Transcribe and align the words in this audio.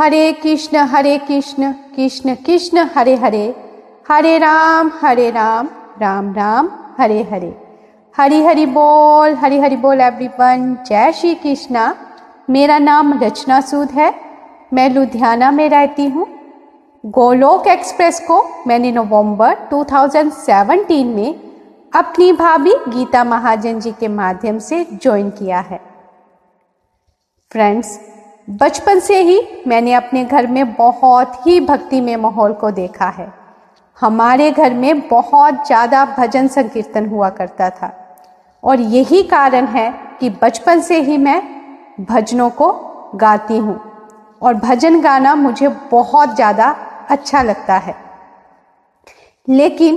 हरे 0.00 0.32
कृष्ण 0.32 0.76
हरे 0.76 1.18
कृष्ण 1.18 1.72
कृष्ण 1.72 2.34
कृष्ण, 2.34 2.78
हरे 2.94 3.14
हरे। 3.16 3.54
हरे 4.08 4.38
राम 4.38 4.90
हरे 5.02 5.30
राम 5.30 5.68
राम 6.00 6.34
राम, 6.34 6.70
हरे 6.98 7.22
हरे। 7.22 7.62
हरी 8.16 8.44
हरि 8.44 8.66
बोल, 8.66 9.34
हरी 9.34 9.58
हरि 9.58 9.76
बोल 9.76 10.00
एवरीवन 10.00 10.78
जय 10.86 11.12
श्री 11.12 11.34
कृष्णा। 11.34 11.96
मेरा 12.50 12.78
नाम 12.78 13.20
रचना 13.22 13.60
सूद 13.60 13.90
है। 13.90 14.14
मैं 14.72 14.90
लुधियाना 14.90 15.50
में 15.50 15.68
रहती 15.68 16.06
हूँ। 16.06 16.26
गोलोक 17.06 17.66
एक्सप्रेस 17.66 18.20
को 18.20 18.64
मैंने 18.66 18.92
नवंबर 18.92 19.54
2017 19.54 21.14
में 21.16 21.34
अपनी 21.94 22.32
भाभी 22.32 22.74
गीता 22.88 23.24
महाजन 23.24 23.80
जी 23.80 23.92
के 23.92 24.08
माध्यम 24.08 24.58
से 24.58 24.86
ज्वाइन 24.92 25.30
किया 25.30 25.58
है। 25.58 25.80
फ्रेंड्स 27.52 28.17
बचपन 28.48 29.00
से 29.00 29.20
ही 29.22 29.40
मैंने 29.66 29.92
अपने 29.92 30.24
घर 30.24 30.46
में 30.46 30.74
बहुत 30.74 31.32
ही 31.46 31.58
भक्ति 31.60 32.00
में 32.00 32.16
माहौल 32.16 32.52
को 32.52 32.70
देखा 32.70 33.08
है। 33.08 33.32
हमारे 33.98 34.50
घर 34.50 34.74
में 34.74 35.08
बहुत 35.08 35.66
ज़्यादा 35.66 36.04
भजन 36.18 36.48
संकीर्तन 36.48 37.08
हुआ 37.08 37.28
करता 37.30 37.70
था। 37.70 37.92
और 38.62 38.80
यही 38.80 39.22
कारण 39.22 39.66
है 39.66 39.90
कि 40.20 40.30
बचपन 40.42 40.80
से 40.80 41.00
ही 41.00 41.18
मैं 41.18 41.42
भजनों 42.00 42.50
को 42.50 42.72
गाती 43.14 43.56
हूँ। 43.56 43.80
और 44.42 44.54
भजन 44.54 45.00
गाना 45.00 45.34
मुझे 45.34 45.68
बहुत 45.90 46.34
ज़्यादा 46.36 46.74
अच्छा 47.10 47.42
लगता 47.42 47.76
है। 47.76 47.94
लेकिन 49.48 49.96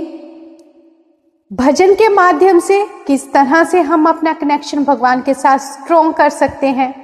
भजन 1.50 1.94
के 1.94 2.08
माध्यम 2.08 2.58
से 2.58 2.84
किस 3.06 3.32
तरह 3.32 3.64
से 3.64 3.80
हम 3.80 4.08
अपना 4.08 4.32
कनेक्शन 4.32 4.84
भगवान 4.84 5.22
के 5.22 5.34
साथ 5.34 5.58
स्ट्रोंग 5.58 6.14
कर 6.14 6.28
सकते 6.30 6.66
हैं? 6.68 7.01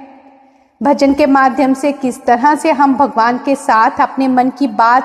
भजन 0.83 1.13
के 1.13 1.25
माध्यम 1.25 1.73
से 1.73 1.91
किस 1.91 2.23
तरह 2.25 2.55
से 2.55 2.71
हम 2.71 2.95
भगवान 2.95 3.37
के 3.37 3.55
साथ 3.55 3.91
अपने 3.99 4.27
मन 4.27 4.49
की 4.49 4.67
बात 4.67 5.03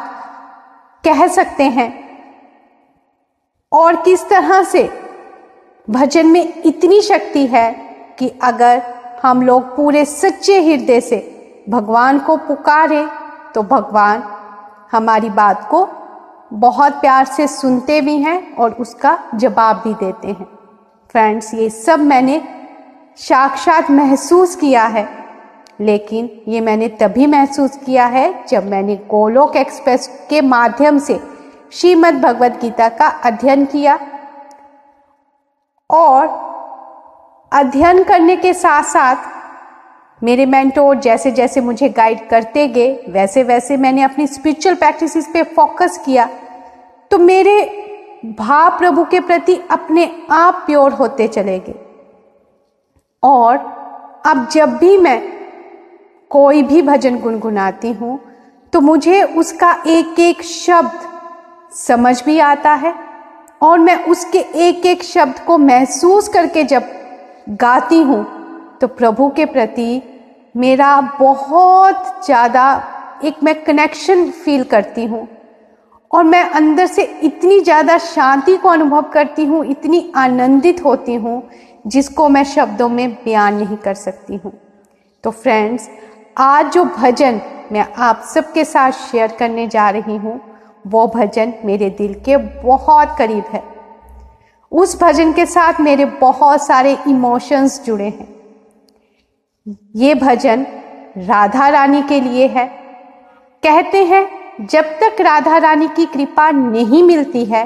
कह 1.04 1.26
सकते 1.26 1.64
हैं? 1.64 1.92
और 3.72 3.96
किस 3.96 4.28
तरह 4.28 4.62
से 4.62 4.82
भजन 5.90 6.26
में 6.26 6.62
इतनी 6.66 7.00
शक्ति 7.02 7.46
है 7.46 7.72
कि 8.18 8.28
अगर 8.42 8.82
हम 9.22 9.42
लोग 9.42 9.76
पूरे 9.76 10.04
सच्चे 10.04 10.60
हृदय 10.62 11.00
से 11.00 11.18
भगवान 11.68 12.18
को 12.18 12.36
पुकारे 12.36 13.06
तो 13.54 13.62
भगवान 13.62 14.22
हमारी 14.92 15.30
बात 15.30 15.68
को 15.70 15.88
बहुत 16.52 16.92
प्यार 16.92 17.24
से 17.24 17.46
सुनते 17.46 18.00
भी 18.00 18.16
हैं 18.16 18.56
और 18.56 18.72
उसका 18.72 19.18
जवाब 19.34 19.76
भी 19.76 19.94
देते 19.94 20.28
हैं। 20.28 20.46
फ्रेंड्स, 21.10 21.54
ये 21.54 21.70
सब 21.70 21.98
मैंने 21.98 22.42
साक्षात 23.16 23.90
महसूस 23.90 24.56
किया 24.56 24.84
है। 24.84 25.23
लेकिन 25.80 26.30
ये 26.48 26.60
मैंने 26.60 26.88
तभी 26.88 27.26
महसूस 27.26 27.76
किया 27.76 28.06
है 28.06 28.44
जब 28.48 28.66
मैंने 28.70 28.96
गोलोक 28.96 29.56
एक्सप्रेस 29.56 30.26
के 30.30 30.40
माध्यम 30.40 30.98
से 30.98 31.18
श्रीमद् 31.72 32.20
भगवद 32.22 32.58
गीता 32.60 32.88
का 32.88 33.06
अध्ययन 33.24 33.64
किया। 33.64 33.98
और 35.90 36.26
अध्ययन 37.52 38.02
करने 38.02 38.36
के 38.36 38.52
साथ 38.54 38.82
साथ 38.82 39.32
मेरे 40.22 40.46
मेंटोर 40.46 40.96
जैसे 40.96 41.30
जैसे 41.30 41.60
मुझे 41.60 41.88
गाइड 41.88 42.28
करते 42.28 42.66
गए 42.68 42.92
वैसे 43.08 43.42
वैसे 43.42 43.76
मैंने 43.76 44.02
अपनी 44.02 44.26
स्पिरिचुअल 44.26 44.74
प्रैक्टिसेस 44.74 45.28
पे 45.32 45.42
फोकस 45.42 45.98
किया। 46.04 46.28
तो 47.10 47.18
मेरे 47.18 47.60
भाव 48.38 48.78
प्रभु 48.78 49.04
के 49.04 49.20
प्रति 49.20 49.60
अपने 49.70 50.10
आप 50.30 50.62
प्योर 50.66 50.92
होते 50.92 51.28
चले 51.28 51.58
गए। 51.58 51.74
और 53.22 53.56
अब 54.26 54.48
जब 54.52 54.76
भी 54.78 54.96
मैं 54.98 55.33
कोई 56.34 56.62
भी 56.62 56.82
भजन 56.82 57.18
गुनगुनाती 57.20 57.92
हूँ 57.92 58.18
तो 58.72 58.80
मुझे 58.80 59.22
उसका 59.22 59.72
एक 59.86 60.18
एक 60.20 60.42
शब्द 60.42 61.08
समझ 61.76 62.22
भी 62.24 62.38
आता 62.38 62.72
है 62.74 62.94
और 63.62 63.78
मैं 63.78 64.04
उसके 64.04 64.38
एक 64.38 64.86
एक 64.86 65.02
शब्द 65.02 65.38
को 65.38 65.58
महसूस 65.58 66.28
करके 66.28 66.64
जब 66.64 66.90
गाती 67.60 68.00
हूँ 68.02 68.24
तो 68.80 68.86
प्रभु 68.86 69.28
के 69.28 69.44
प्रति 69.44 70.02
मेरा 70.54 71.00
बहुत 71.20 72.26
ज़्यादा 72.26 72.66
एक 73.24 73.42
मैं 73.42 73.54
कनेक्शन 73.64 74.28
फील 74.30 74.64
करती 74.64 75.04
हूँ 75.04 75.26
और 76.10 76.24
मैं 76.24 76.42
अंदर 76.50 76.86
से 76.86 77.02
इतनी 77.22 77.60
ज़्यादा 77.60 77.98
शांति 77.98 78.56
को 78.56 78.68
अनुभव 78.68 79.02
करती 79.02 79.44
हूँ, 79.44 79.64
इतनी 79.66 80.12
आनंदित 80.16 80.84
होती 80.84 81.14
हूँ, 81.14 81.42
जिसको 81.86 82.28
मैं 82.28 82.44
शब्दों 82.44 82.88
में 82.88 83.14
बयान 83.24 83.54
नहीं 83.54 83.76
कर 83.76 83.94
सकती 83.94 84.36
हूँ। 84.36 84.52
तो 85.24 85.30
फ्रेंड्स 85.30 85.88
आज 86.36 86.72
जो 86.72 86.84
भजन 86.84 87.40
मैं 87.72 87.86
आप 87.94 88.22
सबके 88.34 88.64
साथ 88.64 88.92
शेयर 88.92 89.32
करने 89.32 89.66
जा 89.66 89.90
रही 89.90 90.16
हूँ, 90.16 90.40
वो 90.86 91.06
भजन 91.06 91.52
मेरे 91.64 91.90
दिल 91.90 92.14
के 92.14 92.36
बहुत 92.36 93.14
करीब 93.18 93.44
है। 93.44 93.62
उस 94.72 95.02
भजन 95.02 95.32
के 95.32 95.46
साथ 95.46 95.80
मेरे 95.80 96.04
बहुत 96.04 96.66
सारे 96.66 96.96
इमोशंस 97.08 97.84
जुड़े 97.84 98.04
हैं। 98.04 98.28
ये 99.96 100.14
भजन 100.14 100.66
राधा 101.16 101.68
रानी 101.68 102.02
के 102.02 102.20
लिए 102.20 102.46
है। 102.46 102.66
कहते 103.62 104.04
हैं, 104.04 104.26
जब 104.66 104.84
तक 104.84 105.20
राधा 105.20 105.58
रानी 105.58 105.88
की 105.88 106.06
कृपा 106.06 106.50
नहीं 106.50 107.02
मिलती 107.02 107.44
है, 107.44 107.64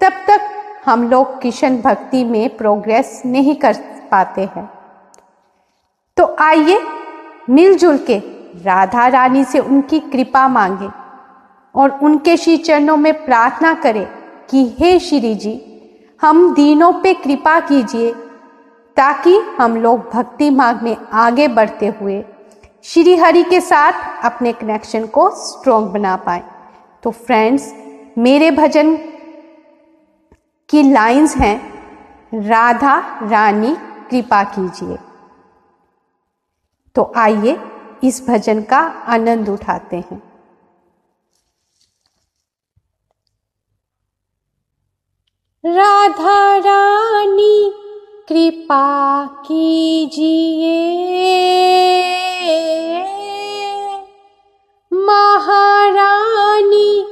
तब 0.00 0.12
तक 0.28 0.50
हम 0.84 1.10
लोग 1.10 1.40
किशन 1.40 1.80
भक्ति 1.80 2.24
में 2.24 2.56
प्रोग्रेस 2.56 3.22
नहीं 3.26 3.56
कर 3.56 3.74
पाते 4.10 4.42
हैं। 4.56 4.70
तो 6.16 6.36
आइए 6.40 6.78
मिलजुल 7.50 7.98
के 7.98 8.18
राधा 8.64 9.06
रानी 9.08 9.44
से 9.44 9.58
उनकी 9.58 10.00
कृपा 10.00 10.48
मांगे 10.48 10.88
और 11.74 11.98
उनके 12.02 12.36
श्री 12.36 12.56
चरणों 12.56 12.96
में 12.96 13.24
प्रार्थना 13.24 13.74
करें 13.74 14.06
कि 14.50 14.64
हे 14.78 14.98
श्री 14.98 15.34
जी, 15.34 15.60
हम 16.22 16.54
दीनों 16.54 16.92
पे 16.92 17.14
कृपा 17.14 17.60
कीजिए 17.60 18.12
ताकि 18.96 19.38
हम 19.38 19.76
लोग 19.76 20.10
भक्ति 20.10 20.50
मार्ग 20.50 20.82
में 20.82 20.96
आगे 21.12 21.48
बढ़ते 21.48 21.86
हुए 22.00 22.24
श्री 22.82 23.16
हरि 23.16 23.42
के 23.42 23.60
साथ 23.60 24.24
अपने 24.24 24.52
कनेक्शन 24.52 25.06
को 25.06 25.30
स्ट्रोंग 25.30 25.88
बना 25.88 26.16
पाए। 26.16 26.42
तो 27.02 27.10
फ्रेंड्स 27.10 27.72
मेरे 28.18 28.50
भजन 28.50 28.96
की 30.68 30.82
लाइंस 30.82 31.36
हैं, 31.36 31.58
राधा 32.34 32.96
रानी, 33.22 33.76
कृपा 34.10 34.42
कीजिए। 34.44 34.98
तो 36.94 37.12
आइए 37.16 37.58
इस 38.04 38.28
भजन 38.28 38.62
का 38.62 39.04
आनंद 39.06 39.48
उठाते 39.48 39.96
हैं। 39.96 40.34
राधा 45.66 46.56
रानी, 46.56 47.72
कृपा 48.28 49.26
कीजिए। 49.26 51.04
महारानी, 54.92 57.06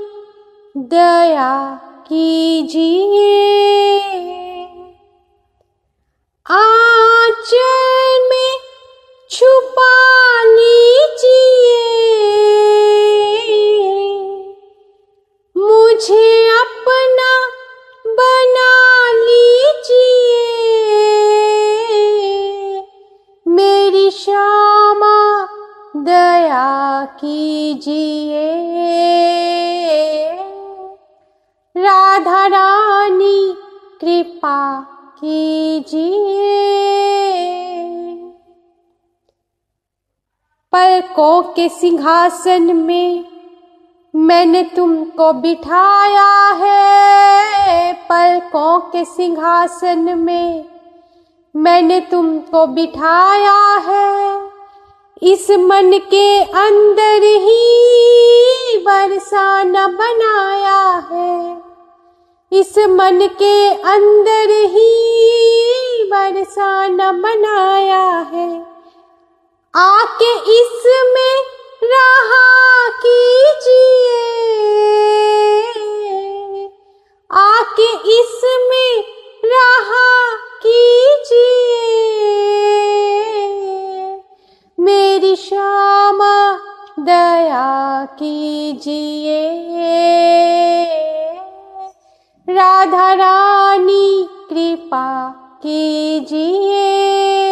दया 0.77 1.81
कीजिए। 2.09 4.01
आंचल 6.51 7.82
पलकों 40.93 41.43
के 41.43 41.69
सिंहासन 41.69 42.63
में 42.77 43.25
मैंने 44.15 44.63
तुमको 44.63 45.33
बिठाया 45.33 46.51
है। 46.51 47.93
पलकों 47.93 48.79
के 48.79 49.05
सिंहासन 49.05 50.19
में 50.19 50.65
मैंने 51.57 52.01
तुमको 52.01 52.67
बिठाया 52.67 53.77
है। 53.89 54.43
इस 55.23 55.51
मन 55.51 55.99
के 56.11 56.41
अंदर 56.41 57.21
ही 57.23 57.73
बरसाना 58.79 59.89
बनाया 59.89 61.09
है। 61.13 61.63
इस 62.53 62.79
मन 62.79 63.29
के 63.39 63.71
अंदर 63.71 64.51
ही 64.51 65.13
बरसाना 66.13 67.13
बनाया 67.13 68.12
है 70.23 70.37
इसमें 70.37 71.43
रहा 71.85 72.89
कीजिए। 72.89 74.23
आके 77.33 78.21
इसमें 78.21 79.05
रहा 79.45 80.35
कीजिए। 80.67 81.83
मेरी 84.81 85.37
श्यामा, 85.37 86.59
दया 86.99 88.05
कीजिए। 88.05 89.51
राधा 92.51 93.13
रानी, 93.13 94.29
कृपा 94.51 95.31
कीजिए। 95.63 97.52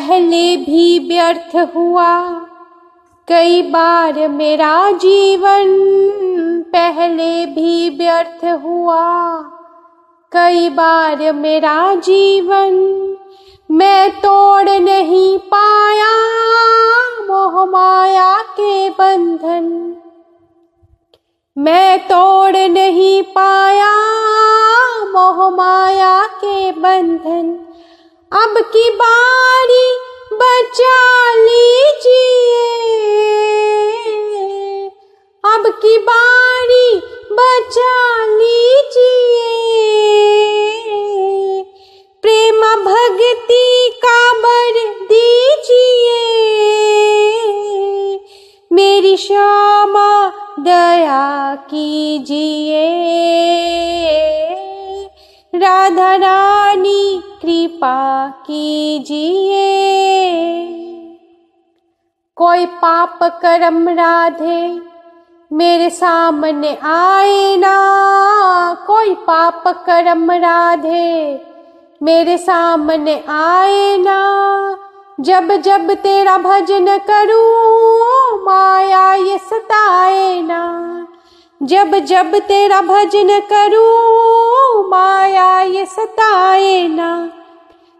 पहले 0.00 0.56
भी 0.56 0.98
व्यर्थ 0.98 1.56
हुआ। 1.76 2.30
कई 3.28 3.62
बार 3.62 4.28
मेरा 4.28 4.90
जीवन 4.90 5.64
पहले 6.74 7.46
भी 7.46 7.90
व्यर्थ 7.90 8.44
हुआ। 8.64 9.38
कई 10.32 10.68
बार 10.68 11.32
मेरा 11.32 11.94
जीवन 11.94 12.72
मैं 13.70 14.10
तोड़ 14.10 14.70
नहीं 14.70 15.38
पाया। 15.38 16.14
मोह 17.26 17.64
माया 17.64 18.42
के 18.42 18.90
बंधन 18.90 19.96
मैं 21.58 21.98
तोड़ 21.98 22.56
नहीं 22.56 23.22
पाया। 23.22 23.94
मोह 25.06 25.50
माया 25.50 26.26
के 26.26 26.72
बंधन 26.72 27.66
अब 28.32 28.54
की 28.58 28.90
बारी 28.90 29.39
कोई 62.40 62.66
पाप 62.66 63.18
कर्म 63.22 63.88
राधे, 63.88 64.80
मेरे 65.52 65.90
सामने 65.90 66.78
आए 66.84 67.56
ना। 67.56 67.72
कोई 68.86 69.14
पाप 69.14 69.68
कर्म 69.86 70.30
राधे, 70.30 71.40
मेरे 72.02 72.38
सामने 72.38 73.24
आए 73.28 73.98
ना। 73.98 74.20
जब 75.20 75.52
जब 75.56 75.94
तेरा 75.94 76.38
भजन 76.38 76.86
करूँ 76.98 78.44
माया, 78.44 79.14
ये 79.14 79.38
सताए 79.38 80.40
ना। 80.42 80.62
जब 81.62 81.98
जब 81.98 82.38
तेरा 82.38 82.80
भजन 82.80 83.38
करूँ 83.52 84.88
माया, 84.88 85.60
ये 85.60 85.84
सताए 85.86 86.88
ना। 86.88 87.32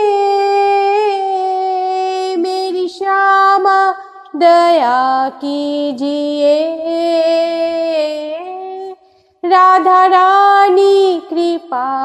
मेरी 2.36 2.88
श्यामा 2.88 3.92
दया 4.36 5.30
कीजिए। 5.30 6.75
राधा 9.45 10.06
रानी, 10.06 11.21
कृपा 11.30 12.05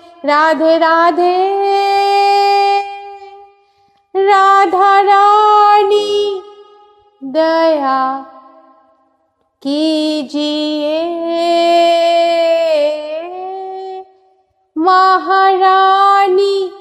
राधे 0.25 0.77
राधे। 0.77 1.37
राधा 4.15 5.01
रानी 5.01 6.41
दया 7.23 8.25
कीजिए। 9.61 10.99
महारानी 14.77 16.71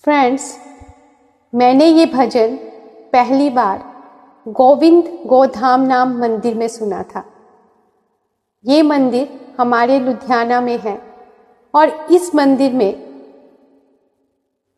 फ्रेंड्स 0.05 0.59
मैंने 1.55 1.87
ये 1.87 2.07
भजन 2.07 2.57
पहली 3.13 3.51
बार 3.51 3.83
गोविंद 4.49 5.05
गोधाम 5.27 5.81
नाम 5.81 6.19
मंदिर 6.19 6.55
में 6.55 6.69
सुना 6.69 7.03
था। 7.03 7.25
ये 8.67 8.83
मंदिर 8.83 9.55
हमारे 9.61 10.01
लुधियाना 10.01 10.61
में 10.61 10.79
है 10.79 11.01
और 11.75 11.89
इस 11.89 12.35
मंदिर 12.35 12.73
में 12.73 13.12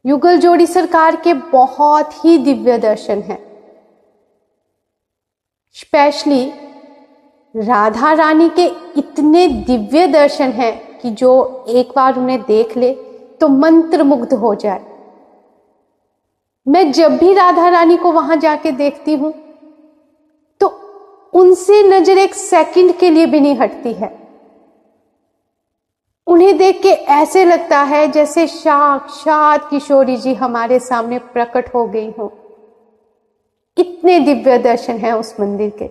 युगल 0.04 0.38
जोड़ी 0.38 0.66
सरकार 0.66 1.16
के 1.16 1.34
बहुत 1.34 2.24
ही 2.24 2.36
दिव्य 2.38 2.78
दर्शन 2.78 3.20
हैं। 3.20 3.38
स्पेशली 5.76 6.44
राधा 7.54 8.12
रानी 8.12 8.48
के 8.58 8.64
इतने 8.98 9.46
दिव्य 9.66 10.06
दर्शन 10.06 10.50
हैं 10.52 10.72
कि 11.00 11.10
जो 11.12 11.32
एक 11.68 11.92
बार 11.96 12.18
उन्हें 12.18 12.40
देख 12.42 12.76
ले 12.76 12.92
तो 13.40 13.48
मंत्र 13.50 14.02
मुग्ध 14.04 14.32
हो 14.34 14.54
जाए। 14.54 14.84
मैं 16.66 16.90
जब 16.92 17.16
भी 17.18 17.32
राधा 17.34 17.68
रानी 17.68 17.96
को 17.96 18.12
वहाँ 18.12 18.36
जाके 18.36 18.70
देखती 18.72 19.14
हूँ 19.14 19.32
तो 20.60 20.66
उनसे 21.32 21.82
नज़र 21.88 22.18
एक 22.18 22.34
सेकंड 22.34 22.96
के 22.98 23.10
लिए 23.10 23.26
भी 23.26 23.40
नहीं 23.40 23.56
हटती 23.56 23.92
है। 23.92 24.08
उन्हें 26.26 26.58
देख 26.58 26.82
के 26.82 26.88
ऐसे 26.88 27.44
लगता 27.44 27.82
है 27.82 28.08
जैसे 28.08 28.46
साक्षात 28.46 29.70
किशोरी 29.70 30.16
जी 30.16 30.34
हमारे 30.34 30.78
सामने 30.78 31.18
प्रकट 31.18 31.74
हो 31.74 31.86
गई 31.86 32.10
हो। 32.10 32.28
कितने 33.76 34.20
दिव्य 34.20 34.58
दर्शन 34.58 34.96
हैं 34.96 35.12
उस 35.12 35.40
मंदिर 35.40 35.70
के। 35.70 35.88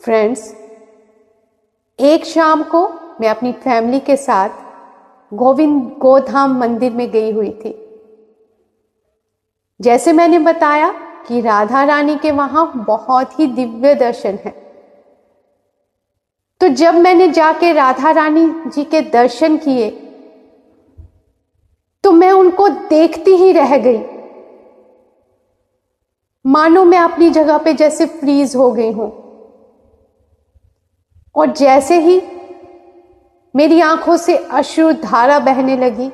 फ्रेंड्स 0.00 0.54
एक 2.00 2.24
शाम 2.24 2.62
को 2.62 2.88
मैं 3.20 3.28
अपनी 3.28 3.52
फैमिली 3.52 4.00
के 4.00 4.16
साथ 4.16 4.48
गोविंद 5.34 5.96
गोधाम 5.98 6.58
मंदिर 6.58 6.92
में 6.92 7.10
गई 7.10 7.32
हुई 7.32 7.50
थी। 7.50 7.74
जैसे 9.80 10.12
मैंने 10.12 10.38
बताया 10.38 10.88
कि 11.28 11.40
राधा 11.40 11.84
रानी 11.84 12.16
के 12.16 12.30
वहाँ 12.30 12.84
बहुत 12.86 13.40
ही 13.40 13.46
दिव्य 13.46 13.94
दर्शन 13.94 14.38
है। 14.44 14.67
तो 16.60 16.68
जब 16.68 16.94
मैंने 16.94 17.28
जाके 17.28 17.72
राधा 17.72 18.10
रानी 18.10 18.46
जी 18.66 18.84
के 18.84 19.00
दर्शन 19.10 19.56
किए 19.56 19.90
तो 22.04 22.12
मैं 22.12 22.30
उनको 22.32 22.68
देखती 22.68 23.36
ही 23.36 23.52
रह 23.52 23.76
गई। 23.76 23.98
मानो 26.44 26.84
मैं 26.84 26.98
अपनी 26.98 27.30
जगह 27.30 27.58
पे 27.58 27.72
जैसे 27.74 28.06
फ्रीज 28.06 28.54
हो 28.56 28.70
गई 28.72 28.90
हूँ। 28.92 29.10
और 31.34 31.52
जैसे 31.52 31.98
ही 32.00 32.20
मेरी 33.54 33.80
आँखों 33.80 34.16
से 34.16 34.36
अश्रु 34.36 34.92
धारा 34.92 35.38
बहने 35.38 35.76
लगी, 35.76 36.10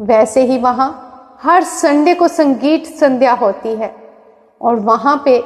वैसे 0.00 0.44
ही 0.44 0.58
वहाँ 0.58 1.38
हर 1.42 1.62
संडे 1.64 2.14
को 2.14 2.28
संगीत 2.28 2.86
संध्या 2.86 3.32
होती 3.34 3.74
है। 3.74 3.94
और 4.60 4.76
वहाँ 4.80 5.22
पे 5.24 5.38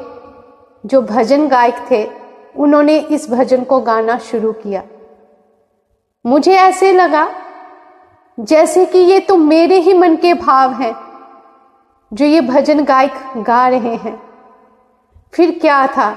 जो 0.85 1.02
भजन 1.02 1.49
गायक 1.49 1.85
थे 1.90 2.04
उन्होंने 2.54 2.99
इस 2.99 3.30
भजन 3.30 3.64
को 3.64 3.80
गाना 3.80 4.19
शुरू 4.21 4.52
किया। 4.52 4.83
मुझे 6.25 6.54
ऐसे 6.54 6.92
लगा 6.92 7.28
जैसे 8.38 8.85
कि 8.87 8.99
ये 8.99 9.21
तो 9.21 9.37
मेरे 9.37 9.76
ही 9.76 9.95
मन 9.95 10.16
के 10.16 10.35
भाव 10.35 10.73
हैं, 10.73 10.95
जो 12.12 12.25
ये 12.25 12.40
भजन 12.40 12.85
गायक 12.85 13.12
गा 13.37 13.66
रहे 13.69 13.95
हैं। 13.95 14.21
फिर 15.35 15.59
क्या 15.61 15.87
था? 15.87 16.14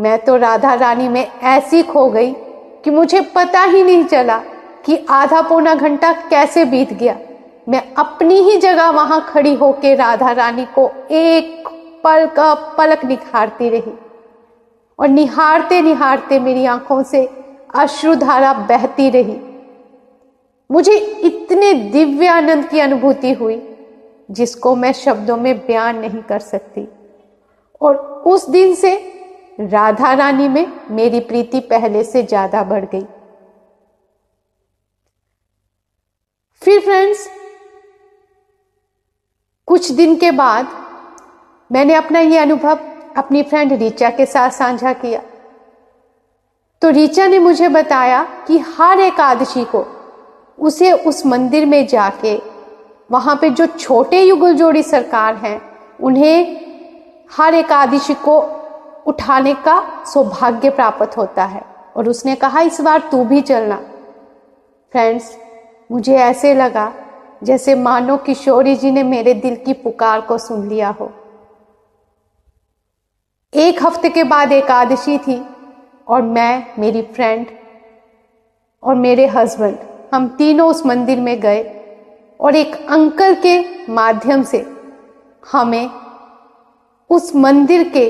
मैं 0.00 0.18
तो 0.24 0.36
राधा 0.36 0.74
रानी 0.74 1.08
में 1.08 1.26
ऐसी 1.40 1.82
खो 1.82 2.08
गई 2.10 2.32
कि 2.84 2.90
मुझे 2.90 3.20
पता 3.34 3.62
ही 3.62 3.82
नहीं 3.84 4.04
चला 4.04 4.38
कि 4.84 4.96
आधा 5.10 5.42
पौना 5.42 5.74
घंटा 5.74 6.12
कैसे 6.30 6.64
बीत 6.64 6.92
गया। 6.92 7.16
मैं 7.68 7.82
अपनी 7.94 8.40
ही 8.42 8.56
जगह 8.56 8.90
वहाँ 8.90 9.20
खड़ी 9.28 9.54
होकर 9.54 9.96
राधा 9.96 10.30
रानी 10.32 10.64
को 10.74 10.90
एक 11.10 11.68
पल 12.04 12.26
का 12.26 12.54
पलक 12.78 13.04
निखारती 13.04 13.68
रही। 13.68 13.92
और 15.02 15.08
निहारते 15.08 15.80
निहारते 15.82 16.38
मेरी 16.38 16.64
आँखों 16.66 17.02
से 17.02 17.24
अश्रुधारा 17.74 18.52
बहती 18.52 19.08
रही। 19.10 19.36
मुझे 20.70 20.96
इतने 21.24 21.72
दिव्य 21.74 22.26
आनंद 22.26 22.68
की 22.68 22.80
अनुभूति 22.80 23.32
हुई, 23.32 23.60
जिसको 24.28 24.74
मैं 24.76 24.92
शब्दों 24.92 25.36
में 25.36 25.56
बयान 25.58 25.98
नहीं 25.98 26.22
कर 26.22 26.38
सकती। 26.40 26.86
और 27.80 27.96
उस 28.26 28.48
दिन 28.50 28.74
से 28.74 28.94
राधा 29.60 30.12
रानी 30.12 30.48
में 30.48 30.66
मेरी 30.90 31.20
प्रीति 31.22 31.60
पहले 31.60 32.04
से 32.04 32.22
ज़्यादा 32.22 32.62
बढ़ 32.62 32.84
गई। 32.84 33.04
फिर 36.62 36.80
फ्रेंड्स, 36.80 37.28
कुछ 39.68 39.90
दिन 39.90 40.16
के 40.16 40.30
बाद 40.30 40.68
मैंने 41.70 41.94
अपना 41.94 42.20
ये 42.20 42.38
अनुभव 42.38 42.91
अपनी 43.16 43.42
फ्रेंड 43.42 43.72
रीचा 43.72 44.10
के 44.10 44.26
साथ 44.26 44.50
साझा 44.50 44.92
किया। 44.92 45.22
तो 46.82 46.88
रीचा 46.88 47.26
ने 47.26 47.38
मुझे 47.38 47.68
बताया 47.68 48.22
कि 48.22 48.58
हर 48.58 49.00
एकादशी 49.00 49.64
को 49.64 49.86
उसे 50.58 50.92
उस 50.92 51.26
मंदिर 51.26 51.66
में 51.66 51.86
जाके, 51.86 52.42
वहाँ 53.10 53.36
पे 53.36 53.50
जो 53.50 53.66
छोटे 53.66 54.22
युगल 54.22 54.54
जोड़ी 54.54 54.82
सरकार 54.82 55.34
हैं, 55.34 55.62
उन्हें 56.02 56.60
हर 57.36 57.54
एकादशी 57.54 58.14
को 58.14 58.38
उठाने 59.06 59.54
का 59.54 60.04
सौभाग्य 60.04 60.70
प्राप्त 60.70 61.16
होता 61.16 61.44
है। 61.44 61.62
और 61.96 62.08
उसने 62.08 62.34
कहा, 62.34 62.60
इस 62.60 62.80
बार 62.80 63.08
तू 63.10 63.24
भी 63.24 63.40
चलना। 63.40 63.76
फ्रेंड्स 64.92 65.38
मुझे 65.92 66.16
ऐसे 66.16 66.54
लगा 66.54 66.92
जैसे 67.42 67.74
मानो 67.74 68.16
किशोरी 68.16 68.76
जी 68.76 68.90
ने 68.90 69.02
मेरे 69.02 69.34
दिल 69.34 69.56
की 69.56 69.72
पुकार 69.72 70.20
को 70.20 70.38
सुन 70.38 70.68
लिया 70.68 70.88
हो। 71.00 71.12
एक 73.52 73.82
हफ़्ते 73.82 74.08
के 74.08 74.22
बाद 74.24 74.52
एकादशी 74.52 75.16
थी 75.18 75.40
और 76.08 76.22
मैं, 76.22 76.66
मेरी 76.78 77.02
फ्रेंड 77.02 77.46
और 78.82 78.94
मेरे 78.94 79.26
हस्बैंड 79.26 79.76
हम 80.14 80.28
तीनों 80.28 80.68
उस 80.68 80.84
मंदिर 80.86 81.20
में 81.20 81.40
गए 81.40 81.62
और 82.40 82.56
एक 82.56 82.74
अंकल 82.90 83.34
के 83.42 83.58
माध्यम 83.92 84.42
से 84.42 84.64
हमें 85.52 85.90
उस 87.10 87.34
मंदिर 87.36 87.88
के 87.88 88.08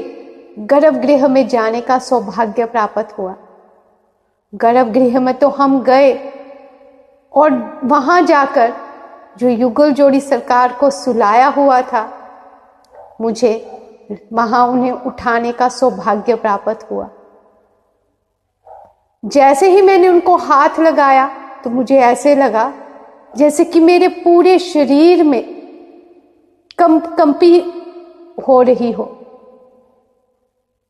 गर्भगृह 0.59 1.27
में 1.29 1.47
जाने 1.49 1.81
का 1.81 1.99
सौभाग्य 1.99 2.65
प्राप्त 2.67 3.19
हुआ। 3.19 3.35
गर्भगृह 4.53 5.21
में 5.21 5.35
तो 5.35 5.49
हम 5.51 5.81
गए 5.83 6.15
और 7.35 7.81
वहाँ 7.85 8.23
जाकर 8.23 8.73
जो 9.39 9.49
युगल 9.49 9.93
जोड़ी 9.93 10.21
सरकार 10.21 10.73
को 10.73 10.91
सुलाया 10.91 11.49
हुआ 11.49 11.83
था, 11.83 12.09
मुझे 13.21 13.55
वहाँ 14.33 14.67
उन्हें 14.69 14.93
उठाने 14.93 15.53
का 15.53 15.69
सौभाग्य 15.69 16.35
प्राप्त 16.35 16.87
हुआ। 16.91 17.09
जैसे 19.23 19.71
ही 19.71 19.83
मैंने 19.83 20.09
उनको 20.09 20.37
हाथ 20.39 20.79
लगाया 20.81 21.27
तो 21.65 21.71
मुझे 21.71 21.99
ऐसे 21.99 22.35
लगा 22.35 22.73
जैसे 23.35 23.65
कि 23.65 23.81
मेरे 23.81 24.09
पूरे 24.09 24.59
शरीर 24.59 25.23
में 25.25 25.43
कंप, 26.79 27.07
कंपी 27.19 27.59
हो 28.49 28.61
रही 28.63 28.91
हो। 28.93 29.05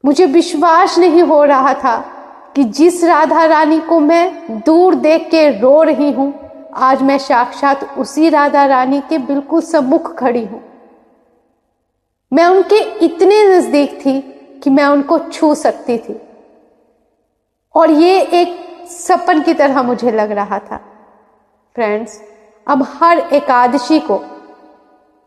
मुझे 0.05 0.27
विश्वास 0.27 0.99
नहीं 0.99 1.23
हो 1.23 1.43
रहा 1.45 1.75
था 1.75 1.97
कि 2.57 2.65
जिस 2.65 3.03
राधा 3.05 3.45
रानी 3.47 3.79
को 3.81 4.01
मैं 4.01 4.61
दूर 4.61 4.95
देख 4.95 5.29
के 5.31 5.49
रो 5.61 5.83
रही 5.83 6.11
हूँ, 6.13 6.33
आज 6.75 7.03
मैं 7.03 7.19
साक्षात 7.19 7.85
उसी 7.99 8.29
राधा 8.29 8.65
रानी 8.67 9.01
के 9.01 9.19
बिल्कुल 9.21 9.61
सम्मुख 9.63 10.15
खड़ी 10.19 10.45
हूँ। 10.45 10.63
मैं 12.33 12.47
उनके 12.47 12.79
इतने 13.05 13.43
नज़दीक 13.49 13.99
थी 14.07 14.21
कि 14.63 14.71
मैं 14.71 14.85
उनको 14.85 15.19
छू 15.19 15.55
सकती 15.55 15.99
थी। 15.99 16.21
और 17.75 17.91
ये 17.91 18.21
एक 18.21 18.87
सपन 18.89 19.43
की 19.43 19.55
तरह 19.55 19.83
मुझे 19.83 20.11
लग 20.11 20.31
रहा 20.31 20.59
था। 20.59 20.77
फ्रेंड्स 21.77 22.21
अब 22.67 22.87
हर 22.95 23.19
एकादशी 23.19 23.99
को 24.01 24.21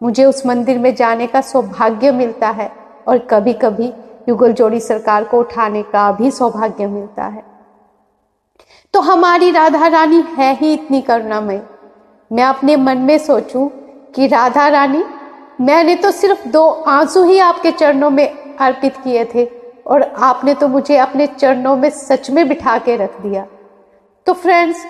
मुझे 0.01 0.25
उस 0.25 0.45
मंदिर 0.45 0.79
में 0.79 0.93
जाने 0.95 1.27
का 1.27 1.41
सौभाग्य 1.41 2.11
मिलता 2.11 2.49
है 2.49 2.71
और 3.07 3.17
कभी 3.17 3.53
कभी 3.53 3.93
युगल 4.29 4.53
जोड़ी 4.53 4.79
सरकार 4.79 5.23
को 5.23 5.39
उठाने 5.39 5.83
का 5.83 6.11
भी 6.11 6.31
सौभाग्य 6.31 6.87
मिलता 6.87 7.25
है। 7.25 7.43
तो 8.93 8.99
हमारी 8.99 9.51
राधा 9.51 9.87
रानी 9.87 10.23
है 10.29 10.53
ही 10.55 10.73
इतनी 10.73 11.01
करुणामय। 11.01 11.61
मैं 12.31 12.43
अपने 12.43 12.75
मन 12.75 12.97
में 12.97 13.17
सोचूं 13.17 13.67
कि 14.15 14.27
राधा 14.27 14.67
रानी 14.67 15.03
मैंने 15.59 15.95
तो 15.95 16.11
सिर्फ़ 16.11 16.47
दो 16.47 16.67
आँसू 16.87 17.23
ही 17.23 17.37
आपके 17.39 17.71
चरणों 17.71 18.09
में 18.09 18.27
अर्पित 18.57 18.97
किए 18.97 19.25
थे, 19.25 19.45
और 19.87 20.01
आपने 20.01 20.53
तो 20.53 20.67
मुझे 20.67 20.97
अपने 20.97 21.27
चरणों 21.29 21.75
में 21.77 21.89
सच 21.89 22.29
में 22.29 22.47
बिठा 22.47 22.77
के 22.77 22.95
रख 22.95 23.21
दिया। 23.21 23.45
तो 24.27 24.33
फ्रेंड्स 24.33 24.85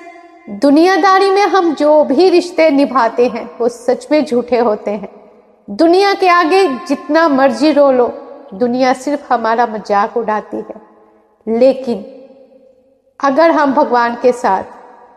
दुनियादारी 0.62 1.30
में 1.30 1.42
हम 1.42 1.74
जो 1.76 2.04
भी 2.04 2.30
रिश्ते 2.30 2.70
निभाते 2.70 3.28
हैं, 3.28 3.50
वो 3.60 3.68
सच 3.70 4.08
में 4.12 4.24
झूठे 4.26 4.60
होते 4.60 4.92
हैं। 4.92 5.10
दुनिया 5.68 6.14
के 6.14 6.28
आगे 6.30 6.68
जितना 6.88 7.28
मर्ज़ी 7.30 7.72
रो 7.72 7.92
लो, 7.92 8.08
दुनिया 8.54 8.94
सिर्फ़ 8.94 9.34
हमारा 9.34 9.66
मज़ाक 9.68 10.18
उड़ाती 10.18 10.58
है। 10.58 10.82
लेकिन 11.48 12.06
अगर 13.20 13.52
हम 13.52 13.74
भगवान 13.74 14.16
के 14.16 14.32
साथ 14.32 14.64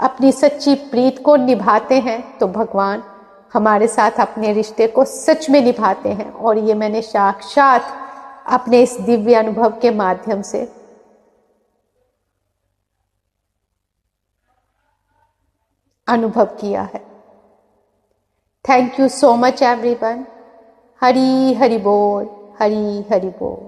अपनी 0.01 0.33
सच्ची 0.33 0.75
प्रीत 0.91 1.23
को 1.25 1.37
निभाते 1.37 1.99
हैं 1.99 2.23
तो 2.39 2.47
भगवान 2.49 3.03
हमारे 3.55 3.87
साथ 3.89 4.21
अपने 4.21 4.53
रिश्ते 4.53 4.87
को 4.87 5.05
सच 5.05 5.49
में 5.51 5.61
निभाते 5.63 6.09
हैं 6.09 6.31
और 6.33 6.59
ये 6.59 6.75
मैंने 6.75 7.03
साक्षात 7.03 7.83
अपने 8.47 8.83
इस 8.83 8.97
दिव्य 9.01 9.35
अनुभव 9.35 9.79
के 9.81 9.91
माध्यम 9.91 10.43
से 10.43 10.67
अनुभव 16.09 16.45
किया 16.61 16.83
है। 16.83 17.01
Thank 18.65 19.01
you 19.01 19.09
so 19.09 19.35
much 19.37 19.63
everyone 19.63 20.27
Hari 21.03 21.55
Hari 21.55 21.79
बोल, 21.79 22.29
हरी 22.61 23.05
हरि 23.13 23.29
बोल। 23.29 23.68